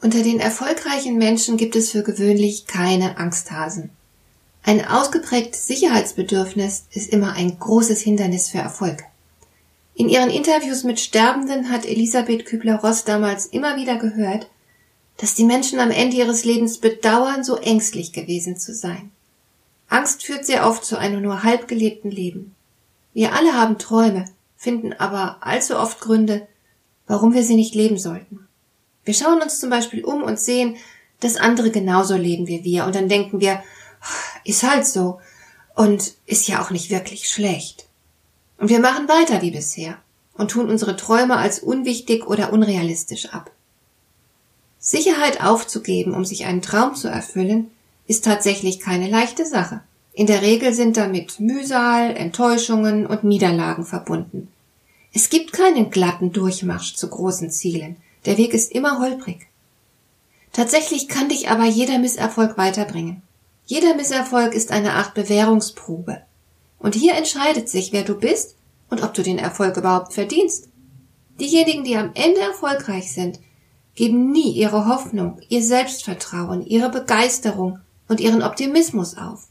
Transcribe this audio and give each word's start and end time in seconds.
Unter 0.00 0.22
den 0.22 0.38
erfolgreichen 0.38 1.18
Menschen 1.18 1.56
gibt 1.56 1.74
es 1.74 1.90
für 1.90 2.02
gewöhnlich 2.04 2.66
keine 2.66 3.18
Angsthasen. 3.18 3.90
Ein 4.62 4.84
ausgeprägtes 4.84 5.66
Sicherheitsbedürfnis 5.66 6.84
ist 6.92 7.12
immer 7.12 7.32
ein 7.32 7.58
großes 7.58 8.00
Hindernis 8.00 8.48
für 8.48 8.58
Erfolg. 8.58 9.02
In 9.94 10.08
ihren 10.08 10.30
Interviews 10.30 10.84
mit 10.84 11.00
Sterbenden 11.00 11.70
hat 11.70 11.84
Elisabeth 11.84 12.46
Kübler-Ross 12.46 13.04
damals 13.04 13.46
immer 13.46 13.76
wieder 13.76 13.96
gehört, 13.96 14.48
dass 15.16 15.34
die 15.34 15.44
Menschen 15.44 15.80
am 15.80 15.90
Ende 15.90 16.16
ihres 16.16 16.44
Lebens 16.44 16.78
bedauern, 16.78 17.42
so 17.42 17.56
ängstlich 17.56 18.12
gewesen 18.12 18.56
zu 18.56 18.72
sein. 18.72 19.10
Angst 19.88 20.22
führt 20.22 20.46
sehr 20.46 20.66
oft 20.68 20.84
zu 20.84 20.96
einem 20.96 21.22
nur 21.22 21.42
halb 21.42 21.66
gelebten 21.66 22.12
Leben. 22.12 22.54
Wir 23.14 23.32
alle 23.34 23.54
haben 23.54 23.78
Träume, 23.78 24.26
finden 24.56 24.92
aber 24.92 25.38
allzu 25.40 25.76
oft 25.76 26.00
Gründe, 26.00 26.46
warum 27.08 27.34
wir 27.34 27.42
sie 27.42 27.56
nicht 27.56 27.74
leben 27.74 27.98
sollten. 27.98 28.47
Wir 29.08 29.14
schauen 29.14 29.40
uns 29.40 29.58
zum 29.58 29.70
Beispiel 29.70 30.04
um 30.04 30.22
und 30.22 30.38
sehen, 30.38 30.76
dass 31.20 31.38
andere 31.38 31.70
genauso 31.70 32.14
leben 32.14 32.46
wie 32.46 32.62
wir 32.62 32.84
und 32.84 32.94
dann 32.94 33.08
denken 33.08 33.40
wir, 33.40 33.62
ist 34.44 34.64
halt 34.64 34.86
so 34.86 35.18
und 35.74 36.12
ist 36.26 36.46
ja 36.46 36.60
auch 36.60 36.68
nicht 36.68 36.90
wirklich 36.90 37.30
schlecht. 37.30 37.86
Und 38.58 38.68
wir 38.68 38.80
machen 38.80 39.08
weiter 39.08 39.40
wie 39.40 39.50
bisher 39.50 39.96
und 40.34 40.50
tun 40.50 40.68
unsere 40.68 40.94
Träume 40.94 41.38
als 41.38 41.60
unwichtig 41.60 42.26
oder 42.26 42.52
unrealistisch 42.52 43.30
ab. 43.30 43.50
Sicherheit 44.78 45.42
aufzugeben, 45.42 46.12
um 46.12 46.26
sich 46.26 46.44
einen 46.44 46.60
Traum 46.60 46.94
zu 46.94 47.08
erfüllen, 47.08 47.70
ist 48.06 48.26
tatsächlich 48.26 48.78
keine 48.78 49.08
leichte 49.08 49.46
Sache. 49.46 49.80
In 50.12 50.26
der 50.26 50.42
Regel 50.42 50.74
sind 50.74 50.98
damit 50.98 51.40
Mühsal, 51.40 52.14
Enttäuschungen 52.14 53.06
und 53.06 53.24
Niederlagen 53.24 53.86
verbunden. 53.86 54.48
Es 55.14 55.30
gibt 55.30 55.54
keinen 55.54 55.88
glatten 55.88 56.30
Durchmarsch 56.30 56.94
zu 56.94 57.08
großen 57.08 57.50
Zielen. 57.50 57.96
Der 58.28 58.36
Weg 58.36 58.52
ist 58.52 58.72
immer 58.72 58.98
holprig. 58.98 59.46
Tatsächlich 60.52 61.08
kann 61.08 61.30
dich 61.30 61.48
aber 61.48 61.64
jeder 61.64 61.98
Misserfolg 61.98 62.58
weiterbringen. 62.58 63.22
Jeder 63.64 63.94
Misserfolg 63.94 64.52
ist 64.52 64.70
eine 64.70 64.92
Art 64.92 65.14
Bewährungsprobe. 65.14 66.20
Und 66.78 66.94
hier 66.94 67.14
entscheidet 67.14 67.70
sich, 67.70 67.94
wer 67.94 68.02
du 68.02 68.14
bist 68.14 68.56
und 68.90 69.02
ob 69.02 69.14
du 69.14 69.22
den 69.22 69.38
Erfolg 69.38 69.78
überhaupt 69.78 70.12
verdienst. 70.12 70.68
Diejenigen, 71.40 71.84
die 71.84 71.96
am 71.96 72.10
Ende 72.12 72.40
erfolgreich 72.40 73.14
sind, 73.14 73.40
geben 73.94 74.30
nie 74.30 74.52
ihre 74.52 74.84
Hoffnung, 74.88 75.40
ihr 75.48 75.62
Selbstvertrauen, 75.62 76.66
ihre 76.66 76.90
Begeisterung 76.90 77.78
und 78.08 78.20
ihren 78.20 78.42
Optimismus 78.42 79.16
auf. 79.16 79.46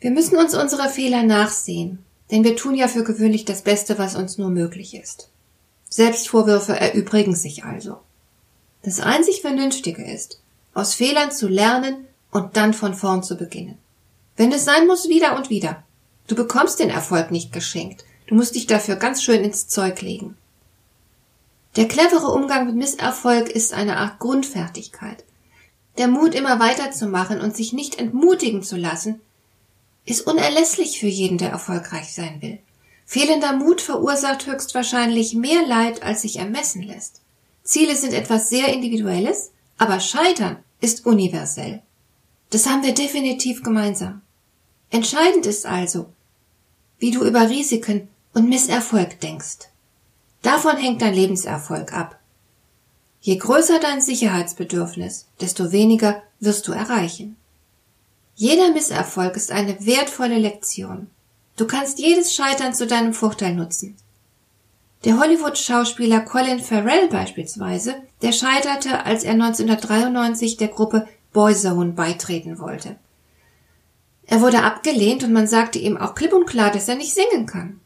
Wir 0.00 0.10
müssen 0.10 0.36
uns 0.36 0.54
unsere 0.54 0.90
Fehler 0.90 1.22
nachsehen, 1.22 2.04
denn 2.30 2.44
wir 2.44 2.56
tun 2.56 2.74
ja 2.74 2.88
für 2.88 3.04
gewöhnlich 3.04 3.46
das 3.46 3.62
Beste, 3.62 3.98
was 3.98 4.16
uns 4.16 4.36
nur 4.36 4.50
möglich 4.50 4.94
ist. 4.94 5.30
Selbstvorwürfe 5.88 6.78
erübrigen 6.78 7.34
sich 7.34 7.64
also. 7.64 7.98
Das 8.82 9.00
einzig 9.00 9.40
Vernünftige 9.40 10.04
ist, 10.04 10.40
aus 10.74 10.94
Fehlern 10.94 11.32
zu 11.32 11.48
lernen 11.48 12.06
und 12.30 12.56
dann 12.56 12.74
von 12.74 12.94
vorn 12.94 13.22
zu 13.22 13.36
beginnen. 13.36 13.78
Wenn 14.36 14.52
es 14.52 14.64
sein 14.64 14.86
muss, 14.86 15.08
wieder 15.08 15.36
und 15.36 15.50
wieder. 15.50 15.82
Du 16.26 16.34
bekommst 16.34 16.78
den 16.78 16.90
Erfolg 16.90 17.30
nicht 17.30 17.52
geschenkt. 17.52 18.04
Du 18.26 18.34
musst 18.34 18.54
dich 18.54 18.66
dafür 18.66 18.96
ganz 18.96 19.22
schön 19.22 19.42
ins 19.42 19.66
Zeug 19.66 20.02
legen. 20.02 20.36
Der 21.76 21.88
clevere 21.88 22.28
Umgang 22.28 22.66
mit 22.66 22.76
Misserfolg 22.76 23.48
ist 23.48 23.72
eine 23.72 23.96
Art 23.96 24.18
Grundfertigkeit. 24.18 25.24
Der 25.96 26.08
Mut, 26.08 26.34
immer 26.34 26.60
weiterzumachen 26.60 27.40
und 27.40 27.56
sich 27.56 27.72
nicht 27.72 27.98
entmutigen 27.98 28.62
zu 28.62 28.76
lassen, 28.76 29.20
ist 30.04 30.26
unerlässlich 30.26 31.00
für 31.00 31.06
jeden, 31.06 31.38
der 31.38 31.50
erfolgreich 31.50 32.14
sein 32.14 32.40
will. 32.40 32.58
Fehlender 33.10 33.54
Mut 33.54 33.80
verursacht 33.80 34.46
höchstwahrscheinlich 34.46 35.32
mehr 35.32 35.66
Leid, 35.66 36.02
als 36.02 36.20
sich 36.20 36.36
ermessen 36.36 36.82
lässt. 36.82 37.22
Ziele 37.62 37.96
sind 37.96 38.12
etwas 38.12 38.50
sehr 38.50 38.70
Individuelles, 38.70 39.50
aber 39.78 39.98
Scheitern 39.98 40.58
ist 40.82 41.06
universell. 41.06 41.80
Das 42.50 42.66
haben 42.66 42.82
wir 42.82 42.92
definitiv 42.92 43.62
gemeinsam. 43.62 44.20
Entscheidend 44.90 45.46
ist 45.46 45.64
also, 45.64 46.12
wie 46.98 47.10
du 47.10 47.24
über 47.24 47.48
Risiken 47.48 48.08
und 48.34 48.50
Misserfolg 48.50 49.18
denkst. 49.20 49.70
Davon 50.42 50.76
hängt 50.76 51.00
dein 51.00 51.14
Lebenserfolg 51.14 51.94
ab. 51.94 52.20
Je 53.22 53.36
größer 53.36 53.80
dein 53.80 54.02
Sicherheitsbedürfnis, 54.02 55.28
desto 55.40 55.72
weniger 55.72 56.22
wirst 56.40 56.68
du 56.68 56.72
erreichen. 56.72 57.36
Jeder 58.34 58.70
Misserfolg 58.70 59.34
ist 59.34 59.50
eine 59.50 59.86
wertvolle 59.86 60.36
Lektion. 60.36 61.08
Du 61.58 61.66
kannst 61.66 61.98
jedes 61.98 62.34
Scheitern 62.34 62.72
zu 62.72 62.86
deinem 62.86 63.12
Vorteil 63.12 63.52
nutzen. 63.52 63.96
Der 65.04 65.18
Hollywood-Schauspieler 65.18 66.20
Colin 66.20 66.60
Farrell 66.60 67.08
beispielsweise, 67.08 67.96
der 68.22 68.30
scheiterte, 68.30 69.04
als 69.04 69.24
er 69.24 69.32
1993 69.32 70.56
der 70.56 70.68
Gruppe 70.68 71.08
Boyzone 71.32 71.92
beitreten 71.92 72.60
wollte. 72.60 72.96
Er 74.26 74.40
wurde 74.40 74.62
abgelehnt 74.62 75.24
und 75.24 75.32
man 75.32 75.48
sagte 75.48 75.80
ihm 75.80 75.96
auch 75.96 76.14
klipp 76.14 76.32
und 76.32 76.46
klar, 76.46 76.70
dass 76.70 76.88
er 76.88 76.94
nicht 76.94 77.12
singen 77.14 77.46
kann. 77.46 77.80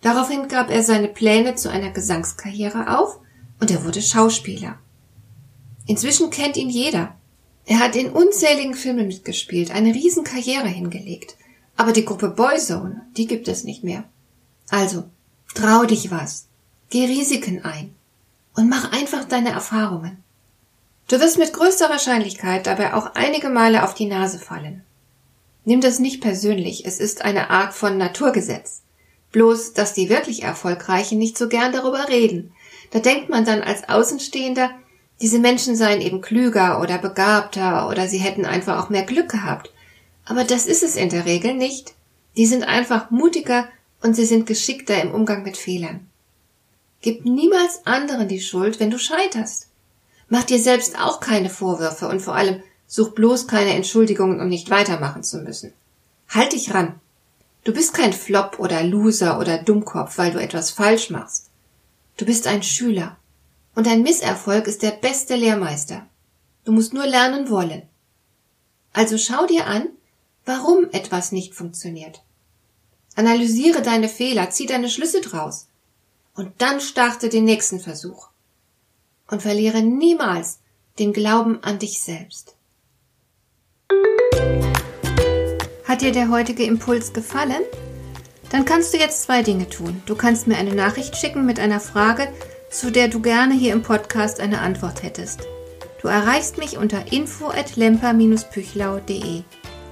Daraufhin 0.00 0.48
gab 0.48 0.70
er 0.70 0.82
seine 0.82 1.08
Pläne 1.08 1.56
zu 1.56 1.70
einer 1.70 1.90
Gesangskarriere 1.90 2.98
auf 2.98 3.18
und 3.60 3.70
er 3.70 3.84
wurde 3.84 4.00
Schauspieler. 4.00 4.78
Inzwischen 5.86 6.30
kennt 6.30 6.56
ihn 6.56 6.70
jeder. 6.70 7.14
Er 7.66 7.80
hat 7.80 7.96
in 7.96 8.10
unzähligen 8.10 8.74
Filmen 8.74 9.08
mitgespielt, 9.08 9.72
eine 9.72 9.94
Riesenkarriere 9.94 10.68
hingelegt. 10.68 11.36
Aber 11.80 11.92
die 11.92 12.04
Gruppe 12.04 12.28
Boyzone, 12.28 13.06
die 13.16 13.26
gibt 13.26 13.48
es 13.48 13.64
nicht 13.64 13.82
mehr. 13.84 14.04
Also, 14.68 15.04
trau 15.54 15.84
dich 15.84 16.10
was. 16.10 16.46
Geh 16.90 17.06
Risiken 17.06 17.64
ein. 17.64 17.94
Und 18.54 18.68
mach 18.68 18.92
einfach 18.92 19.24
deine 19.24 19.48
Erfahrungen. 19.48 20.22
Du 21.08 21.18
wirst 21.20 21.38
mit 21.38 21.54
größter 21.54 21.88
Wahrscheinlichkeit 21.88 22.66
dabei 22.66 22.92
auch 22.92 23.14
einige 23.14 23.48
Male 23.48 23.82
auf 23.82 23.94
die 23.94 24.04
Nase 24.04 24.38
fallen. 24.38 24.84
Nimm 25.64 25.80
das 25.80 26.00
nicht 26.00 26.20
persönlich, 26.20 26.84
es 26.84 27.00
ist 27.00 27.24
eine 27.24 27.48
Art 27.48 27.72
von 27.72 27.96
Naturgesetz. 27.96 28.82
Bloß, 29.32 29.72
dass 29.72 29.94
die 29.94 30.10
wirklich 30.10 30.42
Erfolgreichen 30.42 31.16
nicht 31.16 31.38
so 31.38 31.48
gern 31.48 31.72
darüber 31.72 32.08
reden. 32.08 32.52
Da 32.90 32.98
denkt 32.98 33.30
man 33.30 33.46
dann 33.46 33.62
als 33.62 33.88
Außenstehender, 33.88 34.70
diese 35.22 35.38
Menschen 35.38 35.76
seien 35.76 36.02
eben 36.02 36.20
klüger 36.20 36.82
oder 36.82 36.98
begabter 36.98 37.88
oder 37.88 38.06
sie 38.06 38.18
hätten 38.18 38.44
einfach 38.44 38.84
auch 38.84 38.90
mehr 38.90 39.04
Glück 39.04 39.30
gehabt. 39.30 39.70
Aber 40.24 40.44
das 40.44 40.66
ist 40.66 40.82
es 40.82 40.96
in 40.96 41.08
der 41.08 41.24
Regel 41.24 41.54
nicht. 41.54 41.94
Die 42.36 42.46
sind 42.46 42.64
einfach 42.64 43.10
mutiger 43.10 43.68
und 44.02 44.14
sie 44.14 44.26
sind 44.26 44.46
geschickter 44.46 45.00
im 45.02 45.12
Umgang 45.12 45.42
mit 45.42 45.56
Fehlern. 45.56 46.06
Gib 47.02 47.24
niemals 47.24 47.86
anderen 47.86 48.28
die 48.28 48.40
Schuld, 48.40 48.78
wenn 48.78 48.90
du 48.90 48.98
scheiterst. 48.98 49.68
Mach 50.28 50.44
dir 50.44 50.60
selbst 50.60 50.98
auch 50.98 51.20
keine 51.20 51.50
Vorwürfe 51.50 52.08
und 52.08 52.20
vor 52.20 52.34
allem 52.36 52.62
such 52.86 53.12
bloß 53.14 53.46
keine 53.46 53.74
Entschuldigungen, 53.74 54.40
um 54.40 54.48
nicht 54.48 54.70
weitermachen 54.70 55.22
zu 55.22 55.38
müssen. 55.38 55.72
Halt 56.28 56.52
dich 56.52 56.72
ran. 56.72 57.00
Du 57.64 57.72
bist 57.72 57.94
kein 57.94 58.12
Flop 58.12 58.58
oder 58.58 58.82
Loser 58.82 59.38
oder 59.38 59.58
Dummkopf, 59.58 60.18
weil 60.18 60.32
du 60.32 60.40
etwas 60.40 60.70
falsch 60.70 61.10
machst. 61.10 61.50
Du 62.16 62.24
bist 62.24 62.46
ein 62.46 62.62
Schüler. 62.62 63.16
Und 63.74 63.86
ein 63.86 64.02
Misserfolg 64.02 64.66
ist 64.66 64.82
der 64.82 64.90
beste 64.90 65.36
Lehrmeister. 65.36 66.06
Du 66.64 66.72
musst 66.72 66.92
nur 66.92 67.06
lernen 67.06 67.48
wollen. 67.48 67.82
Also 68.92 69.18
schau 69.18 69.46
dir 69.46 69.66
an, 69.66 69.88
warum 70.44 70.88
etwas 70.92 71.32
nicht 71.32 71.54
funktioniert. 71.54 72.22
Analysiere 73.16 73.82
deine 73.82 74.08
Fehler, 74.08 74.50
zieh 74.50 74.66
deine 74.66 74.88
Schlüsse 74.88 75.20
draus. 75.20 75.66
Und 76.34 76.52
dann 76.58 76.80
starte 76.80 77.28
den 77.28 77.44
nächsten 77.44 77.80
Versuch. 77.80 78.28
Und 79.28 79.42
verliere 79.42 79.82
niemals 79.82 80.60
den 80.98 81.12
Glauben 81.12 81.62
an 81.62 81.78
dich 81.78 82.02
selbst. 82.02 82.54
Hat 85.84 86.02
dir 86.02 86.12
der 86.12 86.30
heutige 86.30 86.64
Impuls 86.64 87.12
gefallen? 87.12 87.62
Dann 88.50 88.64
kannst 88.64 88.92
du 88.92 88.98
jetzt 88.98 89.22
zwei 89.22 89.42
Dinge 89.42 89.68
tun. 89.68 90.02
Du 90.06 90.14
kannst 90.14 90.46
mir 90.46 90.56
eine 90.56 90.74
Nachricht 90.74 91.16
schicken 91.16 91.46
mit 91.46 91.60
einer 91.60 91.80
Frage, 91.80 92.32
zu 92.70 92.90
der 92.90 93.08
du 93.08 93.20
gerne 93.20 93.54
hier 93.54 93.72
im 93.72 93.82
Podcast 93.82 94.40
eine 94.40 94.60
Antwort 94.60 95.02
hättest. 95.02 95.40
Du 96.00 96.08
erreichst 96.08 96.58
mich 96.58 96.78
unter 96.78 97.12
info 97.12 97.48
at 97.48 97.76
lemper-püchlau.de. 97.76 99.42